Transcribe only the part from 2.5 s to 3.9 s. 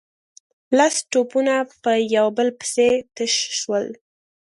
پسې تش شول.